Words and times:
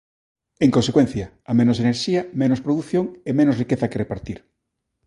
En 0.65 0.69
consecuencia: 0.75 1.25
a 1.49 1.53
menos 1.59 1.77
enerxía, 1.83 2.21
menos 2.41 2.63
produción 2.65 3.05
e 3.29 3.31
menos 3.39 3.57
riqueza 3.61 3.89
que 3.89 4.01
repartir. 4.03 4.39